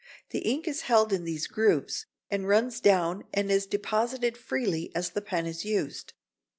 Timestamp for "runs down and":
2.47-3.51